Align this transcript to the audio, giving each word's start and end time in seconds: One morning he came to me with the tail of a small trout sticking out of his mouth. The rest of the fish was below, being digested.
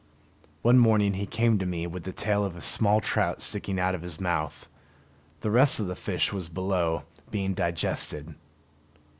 One 0.63 0.79
morning 0.79 1.13
he 1.13 1.27
came 1.27 1.59
to 1.59 1.65
me 1.67 1.85
with 1.85 2.05
the 2.05 2.11
tail 2.11 2.43
of 2.43 2.55
a 2.55 2.61
small 2.61 3.01
trout 3.01 3.39
sticking 3.39 3.79
out 3.79 3.93
of 3.93 4.01
his 4.01 4.19
mouth. 4.19 4.67
The 5.41 5.51
rest 5.51 5.79
of 5.79 5.85
the 5.85 5.95
fish 5.95 6.33
was 6.33 6.49
below, 6.49 7.03
being 7.29 7.53
digested. 7.53 8.33